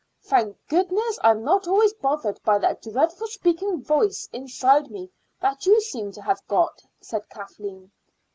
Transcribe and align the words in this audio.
"Thank 0.23 0.57
goodness 0.67 1.19
I'm 1.23 1.43
not 1.43 1.67
always 1.67 1.93
bothered 1.93 2.41
by 2.43 2.57
that 2.57 2.81
dreadful 2.81 3.27
speaking 3.27 3.83
voice 3.83 4.27
inside 4.33 4.89
me 4.89 5.11
that 5.41 5.67
you 5.67 5.79
seem 5.79 6.11
to 6.13 6.23
have 6.23 6.41
got," 6.47 6.81
said 6.99 7.29
Kathleen. 7.29 7.91